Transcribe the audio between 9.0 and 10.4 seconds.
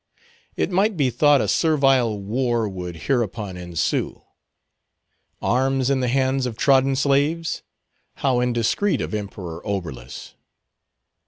Emperor Oberlus!